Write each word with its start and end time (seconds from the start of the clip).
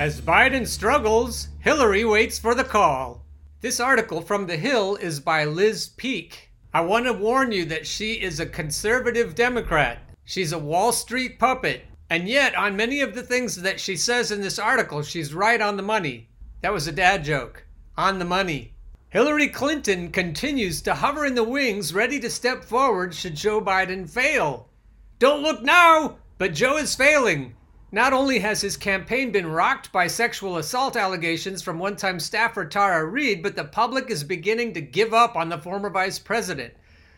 As 0.00 0.18
Biden 0.18 0.66
struggles, 0.66 1.48
Hillary 1.58 2.06
waits 2.06 2.38
for 2.38 2.54
the 2.54 2.64
call. 2.64 3.22
This 3.60 3.78
article 3.78 4.22
from 4.22 4.46
The 4.46 4.56
Hill 4.56 4.96
is 4.96 5.20
by 5.20 5.44
Liz 5.44 5.90
Peek. 5.90 6.48
I 6.72 6.80
want 6.80 7.04
to 7.04 7.12
warn 7.12 7.52
you 7.52 7.66
that 7.66 7.86
she 7.86 8.14
is 8.14 8.40
a 8.40 8.46
conservative 8.46 9.34
Democrat. 9.34 9.98
She's 10.24 10.52
a 10.52 10.58
Wall 10.58 10.92
Street 10.92 11.38
puppet. 11.38 11.84
And 12.08 12.26
yet, 12.26 12.54
on 12.54 12.78
many 12.78 13.02
of 13.02 13.14
the 13.14 13.22
things 13.22 13.56
that 13.56 13.78
she 13.78 13.94
says 13.94 14.30
in 14.30 14.40
this 14.40 14.58
article, 14.58 15.02
she's 15.02 15.34
right 15.34 15.60
on 15.60 15.76
the 15.76 15.82
money. 15.82 16.30
That 16.62 16.72
was 16.72 16.86
a 16.86 16.92
dad 16.92 17.22
joke. 17.22 17.66
On 17.98 18.18
the 18.18 18.24
money. 18.24 18.72
Hillary 19.10 19.48
Clinton 19.48 20.10
continues 20.10 20.80
to 20.80 20.94
hover 20.94 21.26
in 21.26 21.34
the 21.34 21.44
wings, 21.44 21.92
ready 21.92 22.18
to 22.20 22.30
step 22.30 22.64
forward 22.64 23.14
should 23.14 23.34
Joe 23.34 23.60
Biden 23.60 24.08
fail. 24.08 24.70
Don't 25.18 25.42
look 25.42 25.62
now, 25.62 26.16
but 26.38 26.54
Joe 26.54 26.78
is 26.78 26.94
failing. 26.94 27.54
Not 27.92 28.12
only 28.12 28.38
has 28.38 28.60
his 28.60 28.76
campaign 28.76 29.32
been 29.32 29.48
rocked 29.48 29.90
by 29.90 30.06
sexual 30.06 30.58
assault 30.58 30.94
allegations 30.94 31.60
from 31.60 31.80
one 31.80 31.96
time 31.96 32.20
staffer 32.20 32.64
Tara 32.64 33.04
Reade, 33.04 33.42
but 33.42 33.56
the 33.56 33.64
public 33.64 34.10
is 34.12 34.22
beginning 34.22 34.74
to 34.74 34.80
give 34.80 35.12
up 35.12 35.34
on 35.34 35.48
the 35.48 35.58
former 35.58 35.90
vice 35.90 36.16
president. 36.16 36.72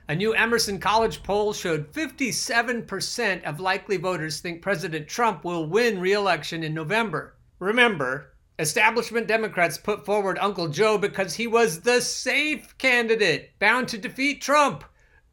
A 0.09 0.15
new 0.15 0.33
Emerson 0.33 0.81
College 0.81 1.23
poll 1.23 1.53
showed 1.53 1.93
57% 1.93 3.45
of 3.45 3.61
likely 3.61 3.99
voters 3.99 4.41
think 4.41 4.63
President 4.63 5.09
Trump 5.09 5.45
will 5.45 5.67
win 5.67 6.01
re 6.01 6.15
election 6.15 6.65
in 6.65 6.73
November. 6.73 7.35
Remember, 7.59 8.33
establishment 8.59 9.27
Democrats 9.27 9.77
put 9.77 10.07
forward 10.07 10.39
Uncle 10.41 10.69
Joe 10.69 10.97
because 10.97 11.35
he 11.35 11.47
was 11.47 11.81
the 11.81 12.01
safe 12.01 12.79
candidate, 12.79 13.51
bound 13.59 13.89
to 13.89 13.99
defeat 13.99 14.41
Trump. 14.41 14.85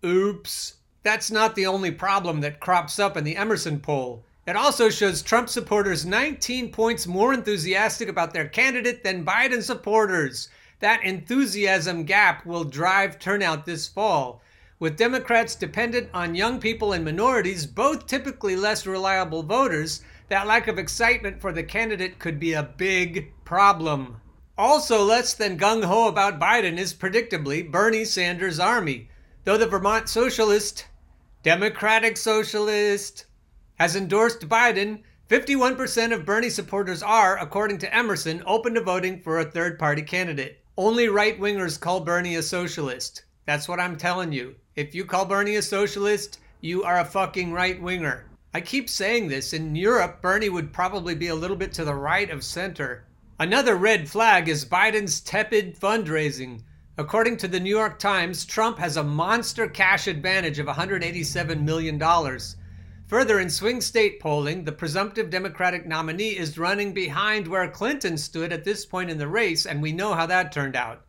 Oops. 0.06 0.74
That's 1.02 1.32
not 1.32 1.56
the 1.56 1.66
only 1.66 1.92
problem 1.92 2.42
that 2.42 2.60
crops 2.60 3.00
up 3.00 3.16
in 3.16 3.24
the 3.24 3.38
Emerson 3.38 3.80
poll. 3.80 4.26
It 4.50 4.56
also 4.56 4.90
shows 4.90 5.22
Trump 5.22 5.48
supporters 5.48 6.08
19 6.08 6.72
points 6.72 7.06
more 7.06 7.36
enthusiastic 7.36 8.10
about 8.10 8.34
their 8.34 8.48
candidate 8.48 9.04
than 9.04 9.24
Biden 9.24 9.62
supporters. 9.62 10.50
That 10.80 11.04
enthusiasm 11.04 12.04
gap 12.04 12.48
will 12.48 12.64
drive 12.64 13.20
turnout 13.20 13.68
this 13.68 13.88
fall. 13.88 14.42
With 14.80 14.98
Democrats 14.98 15.54
dependent 15.54 16.10
on 16.16 16.34
young 16.34 16.60
people 16.60 16.94
and 16.94 17.06
minorities, 17.06 17.68
both 17.68 18.08
typically 18.08 18.56
less 18.56 18.88
reliable 18.88 19.44
voters, 19.44 20.02
that 20.30 20.48
lack 20.48 20.68
of 20.68 20.80
excitement 20.80 21.40
for 21.40 21.54
the 21.54 21.62
candidate 21.62 22.18
could 22.18 22.40
be 22.40 22.54
a 22.54 22.64
big 22.64 23.32
problem. 23.46 24.20
Also, 24.58 25.04
less 25.04 25.36
than 25.36 25.60
gung 25.60 25.84
ho 25.84 26.08
about 26.08 26.40
Biden 26.40 26.80
is 26.80 26.92
predictably 26.96 27.70
Bernie 27.70 28.04
Sanders' 28.04 28.60
army. 28.60 29.10
Though 29.44 29.58
the 29.60 29.68
Vermont 29.68 30.10
Socialist, 30.10 30.88
Democratic 31.44 32.18
Socialist, 32.18 33.28
has 33.80 33.96
endorsed 33.96 34.50
Biden, 34.50 35.04
51% 35.30 36.14
of 36.14 36.26
Bernie 36.26 36.50
supporters 36.50 37.02
are, 37.02 37.38
according 37.38 37.78
to 37.78 37.96
Emerson, 37.96 38.44
open 38.46 38.74
to 38.74 38.82
voting 38.82 39.22
for 39.22 39.40
a 39.40 39.46
third 39.46 39.80
party 39.80 40.02
candidate. 40.02 40.60
Only 40.78 41.08
right 41.08 41.40
wingers 41.40 41.80
call 41.80 42.02
Bernie 42.02 42.36
a 42.36 42.44
socialist. 42.44 43.24
That's 43.46 43.68
what 43.68 43.80
I'm 43.80 43.96
telling 43.96 44.32
you. 44.32 44.56
If 44.76 44.94
you 44.94 45.06
call 45.06 45.26
Bernie 45.26 45.56
a 45.56 45.62
socialist, 45.62 46.40
you 46.62 46.84
are 46.84 47.00
a 47.00 47.06
fucking 47.06 47.54
right 47.54 47.82
winger. 47.82 48.26
I 48.54 48.62
keep 48.62 48.90
saying 48.90 49.28
this. 49.28 49.54
In 49.54 49.76
Europe, 49.76 50.22
Bernie 50.22 50.50
would 50.50 50.74
probably 50.74 51.16
be 51.16 51.28
a 51.28 51.36
little 51.36 51.56
bit 51.56 51.72
to 51.74 51.86
the 51.86 51.94
right 51.94 52.30
of 52.30 52.44
center. 52.44 53.06
Another 53.40 53.76
red 53.76 54.10
flag 54.10 54.50
is 54.50 54.66
Biden's 54.66 55.22
tepid 55.22 55.80
fundraising. 55.80 56.64
According 56.98 57.38
to 57.38 57.48
the 57.48 57.60
New 57.60 57.70
York 57.70 58.00
Times, 58.00 58.46
Trump 58.46 58.80
has 58.80 58.98
a 58.98 59.04
monster 59.04 59.68
cash 59.68 60.08
advantage 60.08 60.60
of 60.60 60.66
$187 60.66 61.62
million. 61.62 61.98
Further, 63.10 63.40
in 63.40 63.50
swing 63.50 63.82
state 63.82 64.20
polling, 64.20 64.66
the 64.66 64.72
presumptive 64.72 65.32
Democratic 65.32 65.88
nominee 65.88 66.38
is 66.38 66.60
running 66.60 66.94
behind 66.94 67.48
where 67.48 67.68
Clinton 67.68 68.20
stood 68.20 68.54
at 68.54 68.64
this 68.64 68.86
point 68.86 69.10
in 69.10 69.18
the 69.18 69.28
race, 69.28 69.66
and 69.66 69.82
we 69.82 69.92
know 69.92 70.14
how 70.14 70.28
that 70.28 70.52
turned 70.52 70.76
out. 70.76 71.08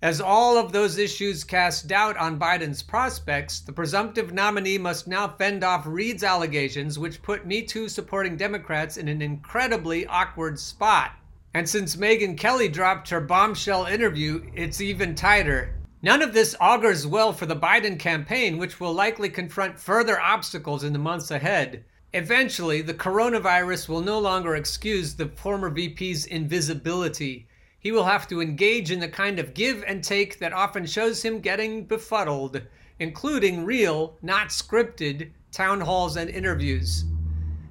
As 0.00 0.22
all 0.22 0.56
of 0.56 0.72
those 0.72 0.96
issues 0.96 1.44
cast 1.44 1.86
doubt 1.86 2.16
on 2.16 2.38
Biden's 2.38 2.82
prospects, 2.82 3.60
the 3.60 3.74
presumptive 3.74 4.32
nominee 4.32 4.78
must 4.78 5.06
now 5.06 5.28
fend 5.28 5.62
off 5.62 5.86
Reade's 5.86 6.24
allegations, 6.24 6.98
which 6.98 7.20
put 7.20 7.46
Me 7.46 7.60
Too 7.60 7.90
supporting 7.90 8.38
Democrats 8.38 8.96
in 8.96 9.06
an 9.06 9.20
incredibly 9.20 10.06
awkward 10.06 10.58
spot. 10.58 11.10
And 11.52 11.68
since 11.68 11.96
Megyn 11.96 12.38
Kelly 12.38 12.70
dropped 12.70 13.10
her 13.10 13.20
bombshell 13.20 13.84
interview, 13.84 14.50
it's 14.54 14.80
even 14.80 15.14
tighter. 15.14 15.77
None 16.00 16.22
of 16.22 16.32
this 16.32 16.54
augurs 16.60 17.08
well 17.08 17.32
for 17.32 17.46
the 17.46 17.56
Biden 17.56 17.98
campaign, 17.98 18.56
which 18.56 18.78
will 18.78 18.92
likely 18.92 19.28
confront 19.28 19.80
further 19.80 20.20
obstacles 20.20 20.84
in 20.84 20.92
the 20.92 20.98
months 20.98 21.32
ahead. 21.32 21.84
Eventually, 22.14 22.82
the 22.82 22.94
coronavirus 22.94 23.88
will 23.88 24.00
no 24.00 24.20
longer 24.20 24.54
excuse 24.54 25.14
the 25.14 25.26
former 25.26 25.68
VP's 25.70 26.24
invisibility. 26.24 27.48
He 27.80 27.90
will 27.90 28.04
have 28.04 28.28
to 28.28 28.40
engage 28.40 28.92
in 28.92 29.00
the 29.00 29.08
kind 29.08 29.40
of 29.40 29.54
give 29.54 29.82
and 29.88 30.04
take 30.04 30.38
that 30.38 30.52
often 30.52 30.86
shows 30.86 31.22
him 31.22 31.40
getting 31.40 31.84
befuddled, 31.84 32.62
including 33.00 33.64
real, 33.64 34.16
not 34.22 34.48
scripted, 34.48 35.30
town 35.50 35.80
halls 35.80 36.16
and 36.16 36.30
interviews. 36.30 37.04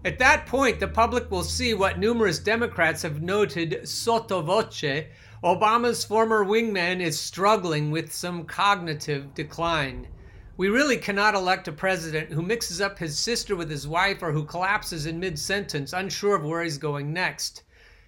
At 0.03 0.19
that 0.19 0.45
point, 0.45 0.79
the 0.79 0.87
public 0.87 1.31
will 1.31 1.43
see 1.43 1.73
what 1.73 1.97
numerous 1.97 2.39
Democrats 2.39 3.01
have 3.01 3.21
noted 3.21 3.87
sotto 3.87 4.41
voce 4.41 5.05
Obama's 5.43 6.03
former 6.03 6.43
wingman 6.43 6.99
is 6.99 7.19
struggling 7.19 7.91
with 7.91 8.11
some 8.11 8.43
cognitive 8.43 9.35
decline. 9.35 10.07
We 10.57 10.69
really 10.69 10.97
cannot 10.97 11.35
elect 11.35 11.67
a 11.67 11.71
president 11.71 12.31
who 12.31 12.41
mixes 12.41 12.81
up 12.81 12.97
his 12.97 13.19
sister 13.19 13.55
with 13.55 13.69
his 13.69 13.87
wife 13.87 14.23
or 14.23 14.31
who 14.31 14.43
collapses 14.43 15.05
in 15.05 15.19
mid 15.19 15.37
sentence, 15.37 15.93
unsure 15.93 16.35
of 16.35 16.43
where 16.43 16.63
he's 16.63 16.79
going 16.79 17.13
next. 17.13 17.61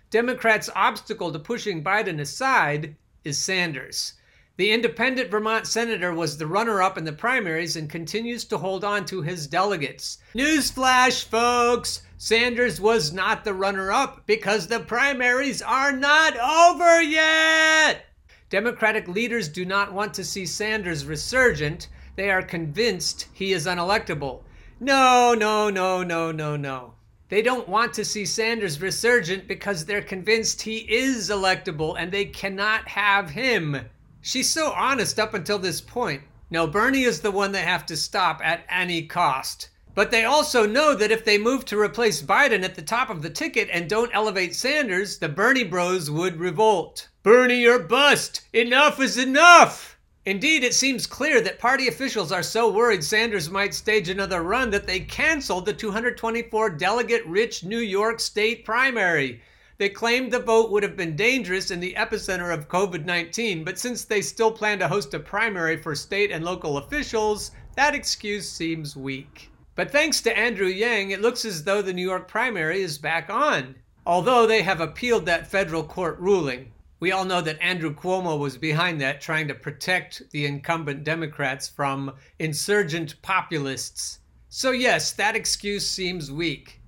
Democrats' 0.10 0.72
obstacle 0.76 1.32
to 1.32 1.38
pushing 1.38 1.84
Biden 1.84 2.20
aside 2.20 2.96
is 3.24 3.38
Sanders. 3.38 4.14
The 4.58 4.72
independent 4.72 5.30
Vermont 5.30 5.68
senator 5.68 6.12
was 6.12 6.40
the 6.40 6.48
runner 6.48 6.82
up 6.82 6.98
in 6.98 7.06
the 7.06 7.14
primaries 7.14 7.76
and 7.76 7.88
continues 7.88 8.44
to 8.46 8.58
hold 8.58 8.84
on 8.84 9.06
to 9.06 9.22
his 9.22 9.46
delegates. 9.46 10.18
Newsflash, 10.34 11.26
folks! 11.26 12.02
Sanders 12.22 12.82
was 12.82 13.14
not 13.14 13.46
the 13.46 13.54
runner 13.54 13.94
up 13.94 14.26
because 14.26 14.68
the 14.68 14.82
primaries 14.82 15.62
are 15.62 15.94
not 15.94 16.36
over 16.38 17.02
yet! 17.02 18.08
Democratic 18.50 19.08
leaders 19.08 19.48
do 19.48 19.64
not 19.64 19.94
want 19.94 20.14
to 20.16 20.26
see 20.26 20.46
Sanders 20.46 21.06
resurgent. 21.06 21.88
They 22.18 22.30
are 22.30 22.42
convinced 22.42 23.30
he 23.32 23.54
is 23.54 23.66
unelectable. 23.66 24.42
No, 24.82 25.34
no, 25.34 25.70
no, 25.70 26.04
no, 26.04 26.34
no, 26.34 26.58
no. 26.58 26.96
They 27.30 27.42
don't 27.42 27.70
want 27.70 27.94
to 27.94 28.04
see 28.04 28.26
Sanders 28.26 28.82
resurgent 28.82 29.48
because 29.48 29.86
they're 29.86 30.02
convinced 30.02 30.64
he 30.64 30.80
is 30.94 31.30
electable 31.30 31.96
and 31.98 32.12
they 32.12 32.26
cannot 32.26 32.90
have 32.90 33.30
him. 33.30 33.80
She's 34.20 34.50
so 34.50 34.74
honest 34.74 35.22
up 35.22 35.34
until 35.34 35.58
this 35.58 35.80
point. 35.80 36.24
No, 36.50 36.68
Bernie 36.68 37.04
is 37.04 37.22
the 37.22 37.32
one 37.32 37.54
they 37.54 37.62
have 37.62 37.86
to 37.86 37.96
stop 37.96 38.42
at 38.44 38.66
any 38.68 39.04
cost. 39.04 39.70
But 40.00 40.12
they 40.12 40.24
also 40.24 40.66
know 40.66 40.96
that 40.96 41.12
if 41.12 41.26
they 41.26 41.38
move 41.38 41.66
to 41.66 41.78
replace 41.78 42.22
Biden 42.22 42.64
at 42.64 42.76
the 42.76 42.82
top 42.82 43.10
of 43.10 43.22
the 43.22 43.30
ticket 43.30 43.68
and 43.70 43.90
don't 43.90 44.16
elevate 44.16 44.56
Sanders, 44.56 45.18
the 45.18 45.28
Bernie 45.28 45.66
bros 45.66 46.10
would 46.10 46.40
revolt. 46.40 47.10
Bernie 47.22 47.66
or 47.66 47.80
bust! 47.80 48.44
Enough 48.54 49.02
is 49.02 49.18
enough! 49.18 50.00
Indeed, 50.26 50.64
it 50.64 50.74
seems 50.74 51.06
clear 51.06 51.42
that 51.42 51.60
party 51.60 51.90
officials 51.90 52.32
are 52.32 52.44
so 52.44 52.72
worried 52.72 53.04
Sanders 53.04 53.50
might 53.50 53.74
stage 53.74 54.08
another 54.08 54.42
run 54.42 54.70
that 54.70 54.88
they 54.88 55.02
canceled 55.02 55.66
the 55.66 55.74
224 55.74 56.70
delegate 56.70 57.26
rich 57.26 57.66
New 57.66 57.80
York 57.80 58.22
state 58.22 58.64
primary. 58.64 59.42
They 59.80 59.90
claimed 59.90 60.32
the 60.32 60.40
vote 60.40 60.72
would 60.72 60.84
have 60.84 60.96
been 60.96 61.18
dangerous 61.18 61.72
in 61.72 61.82
the 61.82 61.96
epicenter 61.98 62.54
of 62.54 62.70
COVID 62.70 63.04
19, 63.04 63.66
but 63.66 63.78
since 63.78 64.06
they 64.06 64.22
still 64.22 64.54
plan 64.54 64.80
to 64.80 64.88
host 64.88 65.14
a 65.14 65.20
primary 65.20 65.76
for 65.76 65.94
state 65.94 66.32
and 66.32 66.46
local 66.46 66.78
officials, 66.78 67.52
that 67.76 67.94
excuse 67.94 68.50
seems 68.50 68.96
weak. 68.96 69.49
But 69.80 69.92
thanks 69.92 70.20
to 70.24 70.38
Andrew 70.38 70.68
Yang, 70.68 71.12
it 71.12 71.22
looks 71.22 71.46
as 71.46 71.64
though 71.64 71.82
the 71.82 71.94
New 71.94 72.06
York 72.06 72.28
primary 72.28 72.82
is 72.82 72.98
back 72.98 73.30
on, 73.30 73.76
although 74.06 74.46
they 74.46 74.62
have 74.62 74.82
appealed 74.82 75.26
that 75.28 75.48
federal 75.48 75.86
court 75.86 76.20
ruling. 76.20 76.74
We 77.00 77.14
all 77.14 77.24
know 77.24 77.40
that 77.40 77.62
Andrew 77.62 77.96
Cuomo 77.96 78.38
was 78.38 78.58
behind 78.58 79.00
that, 79.00 79.22
trying 79.22 79.48
to 79.48 79.56
protect 79.56 80.32
the 80.32 80.46
incumbent 80.46 81.06
Democrats 81.06 81.70
from 81.70 82.14
insurgent 82.40 83.22
populists. 83.22 84.20
So, 84.50 84.72
yes, 84.72 85.14
that 85.14 85.38
excuse 85.38 85.90
seems 85.90 86.30
weak. 86.30 86.82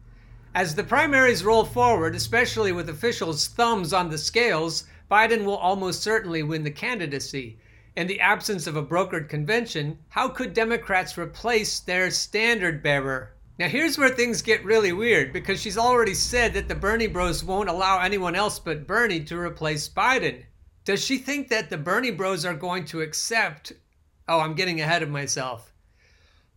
As 0.54 0.76
the 0.76 0.84
primaries 0.84 1.46
roll 1.46 1.64
forward, 1.64 2.14
especially 2.14 2.74
with 2.74 2.90
officials' 2.90 3.48
thumbs 3.48 3.94
on 3.94 4.10
the 4.10 4.18
scales, 4.18 4.84
Biden 5.10 5.46
will 5.46 5.56
almost 5.56 6.04
certainly 6.04 6.44
win 6.44 6.66
the 6.66 6.72
candidacy. 6.72 7.58
In 7.94 8.08
the 8.08 8.22
absence 8.22 8.68
of 8.68 8.78
a 8.78 8.86
brokered 8.86 9.28
convention, 9.28 10.00
how 10.08 10.30
could 10.30 10.54
Democrats 10.54 11.18
replace 11.18 11.82
their 11.82 12.10
standard 12.10 12.82
bearer? 12.82 13.34
Now, 13.60 13.68
here's 13.68 13.98
where 13.98 14.08
things 14.10 14.42
get 14.42 14.64
really 14.64 14.94
weird 14.94 15.34
because 15.34 15.60
she's 15.60 15.78
already 15.78 16.14
said 16.14 16.54
that 16.54 16.70
the 16.70 16.76
Bernie 16.76 17.08
bros 17.08 17.44
won't 17.44 17.68
allow 17.68 18.00
anyone 18.00 18.34
else 18.34 18.60
but 18.60 18.88
Bernie 18.88 19.26
to 19.26 19.38
replace 19.38 19.90
Biden. 19.90 20.46
Does 20.86 21.04
she 21.04 21.18
think 21.18 21.50
that 21.50 21.70
the 21.70 21.78
Bernie 21.78 22.12
bros 22.12 22.46
are 22.46 22.54
going 22.54 22.86
to 22.86 23.02
accept? 23.02 23.74
Oh, 24.26 24.40
I'm 24.40 24.56
getting 24.56 24.80
ahead 24.80 25.04
of 25.04 25.10
myself. 25.10 25.74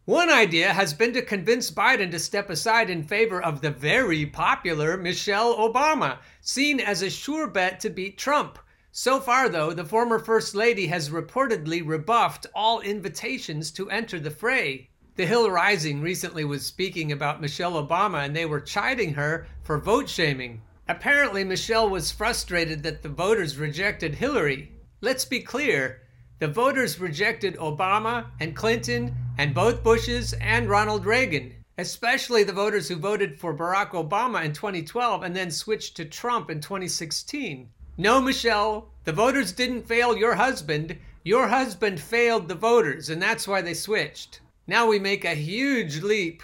One 0.04 0.30
idea 0.30 0.72
has 0.72 0.94
been 0.94 1.14
to 1.14 1.22
convince 1.22 1.68
Biden 1.68 2.12
to 2.12 2.18
step 2.20 2.48
aside 2.48 2.90
in 2.90 3.02
favor 3.02 3.42
of 3.42 3.60
the 3.60 3.70
very 3.72 4.24
popular 4.24 4.96
Michelle 4.96 5.56
Obama, 5.56 6.18
seen 6.40 6.78
as 6.78 7.02
a 7.02 7.10
sure 7.10 7.48
bet 7.48 7.80
to 7.80 7.90
beat 7.90 8.18
Trump. 8.18 8.58
So 8.96 9.18
far, 9.18 9.48
though, 9.48 9.72
the 9.72 9.84
former 9.84 10.20
First 10.20 10.54
Lady 10.54 10.86
has 10.86 11.10
reportedly 11.10 11.84
rebuffed 11.84 12.46
all 12.54 12.80
invitations 12.80 13.72
to 13.72 13.90
enter 13.90 14.20
the 14.20 14.30
fray. 14.30 14.88
The 15.16 15.26
Hill 15.26 15.50
Rising 15.50 16.00
recently 16.00 16.44
was 16.44 16.64
speaking 16.64 17.10
about 17.10 17.40
Michelle 17.40 17.72
Obama 17.72 18.24
and 18.24 18.36
they 18.36 18.46
were 18.46 18.60
chiding 18.60 19.14
her 19.14 19.48
for 19.64 19.80
vote 19.80 20.08
shaming. 20.08 20.62
Apparently, 20.86 21.42
Michelle 21.42 21.90
was 21.90 22.12
frustrated 22.12 22.84
that 22.84 23.02
the 23.02 23.08
voters 23.08 23.58
rejected 23.58 24.14
Hillary. 24.14 24.70
Let's 25.00 25.24
be 25.24 25.40
clear 25.40 26.02
the 26.38 26.46
voters 26.46 27.00
rejected 27.00 27.56
Obama 27.56 28.26
and 28.38 28.54
Clinton 28.54 29.12
and 29.38 29.52
both 29.52 29.82
Bushes 29.82 30.34
and 30.34 30.68
Ronald 30.68 31.04
Reagan, 31.04 31.52
especially 31.78 32.44
the 32.44 32.52
voters 32.52 32.86
who 32.86 32.94
voted 32.94 33.40
for 33.40 33.56
Barack 33.56 33.90
Obama 33.90 34.44
in 34.44 34.52
2012 34.52 35.24
and 35.24 35.34
then 35.34 35.50
switched 35.50 35.96
to 35.96 36.04
Trump 36.04 36.48
in 36.48 36.60
2016. 36.60 37.70
No, 37.96 38.20
Michelle, 38.20 38.88
the 39.04 39.12
voters 39.12 39.52
didn't 39.52 39.86
fail 39.86 40.16
your 40.16 40.34
husband. 40.34 40.98
Your 41.22 41.46
husband 41.46 42.00
failed 42.00 42.48
the 42.48 42.56
voters, 42.56 43.08
and 43.08 43.22
that's 43.22 43.46
why 43.46 43.60
they 43.62 43.74
switched. 43.74 44.40
Now 44.66 44.88
we 44.88 44.98
make 44.98 45.24
a 45.24 45.34
huge 45.34 46.02
leap. 46.02 46.42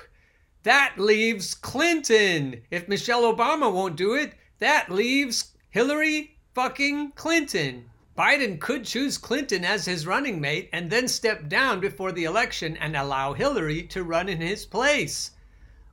That 0.62 0.94
leaves 0.96 1.54
Clinton. 1.54 2.62
If 2.70 2.86
Michelle 2.86 3.22
Obama 3.22 3.72
won't 3.72 3.96
do 3.96 4.14
it, 4.14 4.34
that 4.60 4.90
leaves 4.90 5.52
Hillary 5.70 6.36
fucking 6.54 7.12
Clinton. 7.12 7.90
Biden 8.16 8.60
could 8.60 8.84
choose 8.84 9.18
Clinton 9.18 9.64
as 9.64 9.86
his 9.86 10.06
running 10.06 10.40
mate 10.40 10.68
and 10.72 10.88
then 10.88 11.08
step 11.08 11.48
down 11.48 11.80
before 11.80 12.12
the 12.12 12.24
election 12.24 12.76
and 12.76 12.94
allow 12.94 13.32
Hillary 13.32 13.82
to 13.84 14.04
run 14.04 14.28
in 14.28 14.40
his 14.40 14.66
place. 14.66 15.32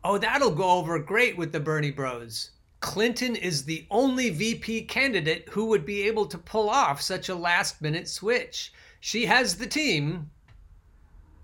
Oh, 0.03 0.17
that'll 0.17 0.51
go 0.51 0.71
over 0.71 0.99
great 0.99 1.35
with 1.35 1.51
the 1.51 1.59
Bernie 1.59 1.89
bros. 1.89 2.51
Clinton 2.79 3.35
is 3.35 3.63
the 3.63 3.87
only 3.89 4.29
VP 4.29 4.83
candidate 4.83 5.49
who 5.49 5.65
would 5.65 5.83
be 5.83 6.03
able 6.03 6.27
to 6.27 6.37
pull 6.37 6.69
off 6.69 7.01
such 7.01 7.27
a 7.27 7.35
last 7.35 7.81
minute 7.81 8.07
switch. 8.07 8.71
She 8.99 9.25
has 9.25 9.55
the 9.55 9.65
team. 9.65 10.29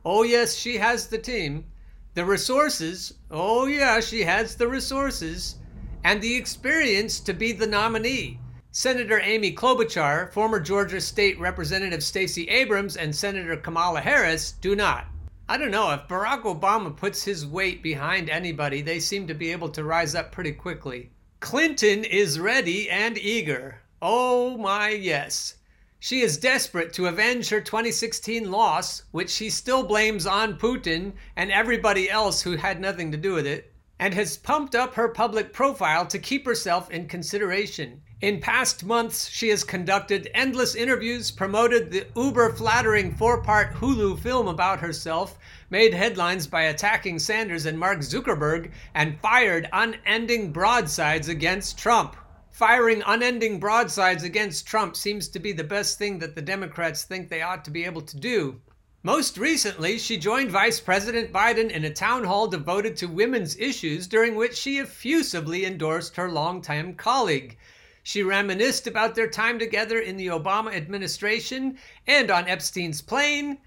Oh, 0.06 0.24
yes, 0.24 0.53
she 0.53 0.77
has 0.77 1.07
the 1.07 1.18
team. 1.18 1.65
The 2.13 2.24
resources. 2.24 3.15
Oh, 3.31 3.65
yeah, 3.65 4.00
she 4.00 4.21
has 4.21 4.56
the 4.56 4.68
resources. 4.68 5.56
And 6.03 6.21
the 6.21 6.35
experience 6.35 7.19
to 7.21 7.33
be 7.33 7.51
the 7.51 7.68
nominee. 7.68 8.39
Senator 8.71 9.19
Amy 9.19 9.53
Klobuchar, 9.53 10.31
former 10.33 10.59
Georgia 10.59 11.01
State 11.01 11.39
Representative 11.39 12.03
Stacey 12.03 12.47
Abrams, 12.50 12.95
and 12.95 13.15
Senator 13.15 13.57
Kamala 13.57 14.01
Harris 14.01 14.51
do 14.51 14.75
not. 14.75 15.07
I 15.50 15.57
don't 15.57 15.71
know, 15.71 15.91
if 15.91 16.07
Barack 16.07 16.44
Obama 16.44 16.95
puts 16.95 17.24
his 17.24 17.45
weight 17.45 17.83
behind 17.83 18.29
anybody, 18.29 18.81
they 18.81 19.00
seem 19.00 19.27
to 19.27 19.33
be 19.33 19.51
able 19.51 19.69
to 19.69 19.83
rise 19.83 20.15
up 20.15 20.31
pretty 20.31 20.53
quickly. 20.53 21.09
Clinton 21.44 22.06
is 22.06 22.40
ready 22.40 22.90
and 22.90 23.18
eager. 23.18 23.81
Oh 24.01 24.56
my, 24.57 24.88
yes. 24.88 25.56
She 26.00 26.22
is 26.22 26.38
desperate 26.38 26.94
to 26.94 27.07
avenge 27.07 27.50
her 27.50 27.60
2016 27.60 28.50
loss, 28.50 29.04
which 29.12 29.30
she 29.30 29.50
still 29.50 29.84
blames 29.84 30.25
on 30.25 30.57
Putin 30.57 31.12
and 31.36 31.51
everybody 31.51 32.10
else 32.10 32.42
who 32.42 32.56
had 32.56 32.80
nothing 32.80 33.12
to 33.12 33.18
do 33.18 33.34
with 33.34 33.45
it, 33.45 33.74
and 34.00 34.13
has 34.13 34.38
pumped 34.38 34.74
up 34.74 34.94
her 34.94 35.10
public 35.10 35.51
profile 35.51 36.07
to 36.07 36.18
keep 36.18 36.45
herself 36.45 36.90
in 36.90 37.10
consideration. 37.10 38.01
In 38.24 38.40
past 38.40 38.86
months, 38.86 39.28
she 39.28 39.50
has 39.50 39.66
conducted 39.66 40.31
endless 40.34 40.75
interviews, 40.75 41.30
promoted 41.30 41.92
the 41.92 42.08
uber 42.16 42.54
flattering 42.54 43.14
four 43.14 43.42
part 43.42 43.74
Hulu 43.74 44.18
film 44.18 44.48
about 44.48 44.80
herself, 44.80 45.38
made 45.70 45.94
headlines 45.94 46.48
by 46.48 46.62
attacking 46.62 47.20
Sanders 47.20 47.66
and 47.66 47.78
Mark 47.78 48.00
Zuckerberg, 48.00 48.72
and 48.96 49.20
fired 49.20 49.68
unending 49.74 50.54
broadsides 50.54 51.28
against 51.28 51.78
Trump. 51.78 52.16
Firing 52.50 53.04
unending 53.06 53.60
broadsides 53.60 54.24
against 54.24 54.66
Trump 54.66 54.96
seems 54.96 55.28
to 55.28 55.40
be 55.40 55.52
the 55.52 55.66
best 55.66 55.98
thing 55.98 56.20
that 56.20 56.34
the 56.34 56.42
Democrats 56.42 57.04
think 57.04 57.28
they 57.28 57.42
ought 57.42 57.66
to 57.66 57.72
be 57.72 57.84
able 57.84 58.04
to 58.04 58.16
do. 58.16 58.62
Most 59.04 59.38
recently, 59.38 59.98
she 59.98 60.16
joined 60.16 60.50
Vice 60.50 60.80
President 60.80 61.34
Biden 61.34 61.70
in 61.70 61.84
a 61.84 61.94
town 61.94 62.24
hall 62.24 62.48
devoted 62.48 62.96
to 62.96 63.08
women's 63.08 63.58
issues, 63.58 64.08
during 64.08 64.36
which 64.36 64.56
she 64.56 64.78
effusively 64.78 65.66
endorsed 65.66 66.16
her 66.16 66.31
longtime 66.31 66.94
colleague. 66.94 67.58
She 68.05 68.21
reminisced 68.21 68.85
about 68.85 69.15
their 69.15 69.29
time 69.29 69.57
together 69.57 69.97
in 69.97 70.17
the 70.17 70.27
Obama 70.27 70.75
administration 70.75 71.77
and 72.05 72.29
on 72.29 72.50
Epstein's 72.50 73.01
plane. 73.01 73.59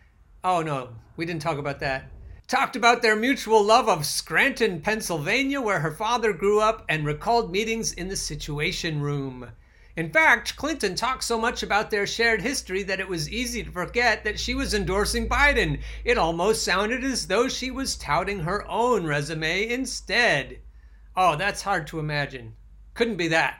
Oh, 0.44 0.60
no, 0.60 0.90
we 1.16 1.24
didn't 1.24 1.40
talk 1.40 1.56
about 1.56 1.80
that. 1.80 2.10
Talked 2.46 2.76
about 2.76 3.00
their 3.00 3.16
mutual 3.16 3.64
love 3.64 3.88
of 3.88 4.04
Scranton, 4.04 4.82
Pennsylvania, 4.82 5.62
where 5.62 5.80
her 5.80 5.90
father 5.90 6.34
grew 6.34 6.60
up, 6.60 6.84
and 6.86 7.06
recalled 7.06 7.50
meetings 7.50 7.92
in 7.94 8.08
the 8.08 8.16
Situation 8.16 9.00
Room. 9.00 9.50
In 9.96 10.10
fact, 10.10 10.54
Clinton 10.56 10.94
talked 10.94 11.24
so 11.24 11.38
much 11.40 11.62
about 11.62 11.90
their 11.90 12.06
shared 12.06 12.42
history 12.42 12.82
that 12.82 13.00
it 13.00 13.08
was 13.08 13.30
easy 13.30 13.64
to 13.64 13.70
forget 13.70 14.22
that 14.24 14.38
she 14.38 14.54
was 14.54 14.74
endorsing 14.74 15.30
Biden. 15.30 15.80
It 16.04 16.18
almost 16.18 16.62
sounded 16.62 17.02
as 17.02 17.26
though 17.26 17.48
she 17.48 17.70
was 17.70 17.96
touting 17.96 18.40
her 18.40 18.68
own 18.68 19.06
resume 19.06 19.66
instead. 19.66 20.60
Oh, 21.16 21.36
that's 21.36 21.62
hard 21.62 21.86
to 21.86 21.98
imagine. 21.98 22.54
Couldn't 22.92 23.16
be 23.16 23.28
that. 23.28 23.58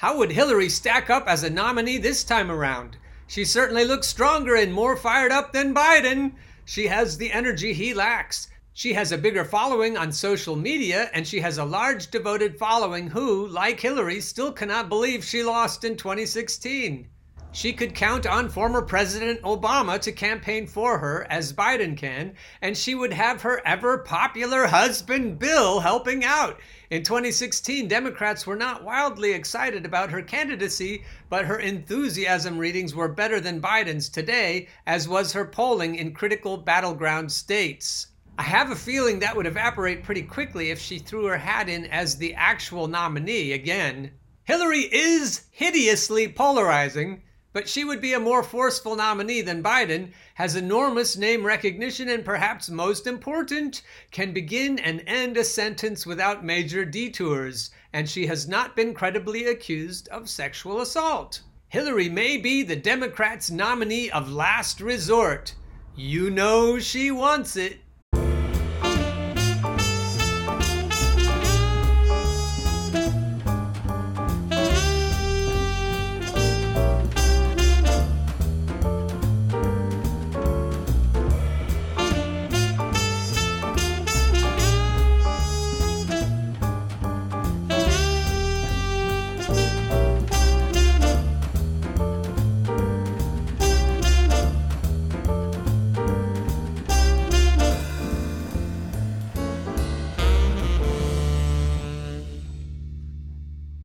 How 0.00 0.18
would 0.18 0.32
Hillary 0.32 0.68
stack 0.68 1.08
up 1.08 1.26
as 1.26 1.42
a 1.42 1.48
nominee 1.48 1.96
this 1.96 2.22
time 2.22 2.50
around? 2.50 2.98
She 3.26 3.46
certainly 3.46 3.86
looks 3.86 4.06
stronger 4.06 4.54
and 4.54 4.70
more 4.70 4.94
fired 4.94 5.32
up 5.32 5.54
than 5.54 5.74
Biden. 5.74 6.32
She 6.66 6.88
has 6.88 7.16
the 7.16 7.32
energy 7.32 7.72
he 7.72 7.94
lacks. 7.94 8.50
She 8.74 8.92
has 8.92 9.10
a 9.10 9.16
bigger 9.16 9.42
following 9.42 9.96
on 9.96 10.12
social 10.12 10.54
media, 10.54 11.08
and 11.14 11.26
she 11.26 11.40
has 11.40 11.56
a 11.56 11.64
large 11.64 12.10
devoted 12.10 12.58
following 12.58 13.08
who, 13.08 13.46
like 13.46 13.80
Hillary, 13.80 14.20
still 14.20 14.52
cannot 14.52 14.90
believe 14.90 15.24
she 15.24 15.42
lost 15.42 15.82
in 15.82 15.96
2016. 15.96 17.08
She 17.56 17.72
could 17.72 17.94
count 17.94 18.26
on 18.26 18.50
former 18.50 18.82
President 18.82 19.40
Obama 19.40 19.98
to 20.02 20.12
campaign 20.12 20.66
for 20.66 20.98
her, 20.98 21.26
as 21.30 21.54
Biden 21.54 21.96
can, 21.96 22.34
and 22.60 22.76
she 22.76 22.94
would 22.94 23.14
have 23.14 23.40
her 23.40 23.66
ever 23.66 23.96
popular 23.96 24.66
husband 24.66 25.38
Bill 25.38 25.80
helping 25.80 26.22
out. 26.22 26.60
In 26.90 27.02
2016, 27.02 27.88
Democrats 27.88 28.46
were 28.46 28.56
not 28.56 28.84
wildly 28.84 29.32
excited 29.32 29.86
about 29.86 30.10
her 30.10 30.20
candidacy, 30.20 31.02
but 31.30 31.46
her 31.46 31.58
enthusiasm 31.58 32.58
readings 32.58 32.94
were 32.94 33.08
better 33.08 33.40
than 33.40 33.62
Biden's 33.62 34.10
today, 34.10 34.68
as 34.86 35.08
was 35.08 35.32
her 35.32 35.46
polling 35.46 35.94
in 35.94 36.12
critical 36.12 36.58
battleground 36.58 37.32
states. 37.32 38.08
I 38.36 38.42
have 38.42 38.70
a 38.70 38.76
feeling 38.76 39.20
that 39.20 39.34
would 39.34 39.46
evaporate 39.46 40.04
pretty 40.04 40.24
quickly 40.24 40.70
if 40.70 40.78
she 40.78 40.98
threw 40.98 41.24
her 41.24 41.38
hat 41.38 41.70
in 41.70 41.86
as 41.86 42.18
the 42.18 42.34
actual 42.34 42.86
nominee 42.86 43.52
again. 43.52 44.10
Hillary 44.44 44.82
is 44.92 45.46
hideously 45.50 46.28
polarizing, 46.28 47.22
but 47.56 47.70
she 47.70 47.84
would 47.84 48.02
be 48.02 48.12
a 48.12 48.20
more 48.20 48.42
forceful 48.42 48.96
nominee 48.96 49.40
than 49.40 49.62
Biden, 49.62 50.12
has 50.34 50.56
enormous 50.56 51.16
name 51.16 51.46
recognition, 51.46 52.06
and 52.06 52.22
perhaps 52.22 52.68
most 52.68 53.06
important, 53.06 53.80
can 54.10 54.34
begin 54.34 54.78
and 54.78 55.02
end 55.06 55.38
a 55.38 55.42
sentence 55.42 56.04
without 56.04 56.44
major 56.44 56.84
detours, 56.84 57.70
and 57.94 58.10
she 58.10 58.26
has 58.26 58.46
not 58.46 58.76
been 58.76 58.92
credibly 58.92 59.46
accused 59.46 60.06
of 60.08 60.28
sexual 60.28 60.82
assault. 60.82 61.40
Hillary 61.70 62.10
may 62.10 62.36
be 62.36 62.62
the 62.62 62.76
Democrats' 62.76 63.50
nominee 63.50 64.10
of 64.10 64.30
last 64.30 64.78
resort. 64.78 65.54
You 65.94 66.28
know 66.28 66.78
she 66.78 67.10
wants 67.10 67.56
it. 67.56 67.78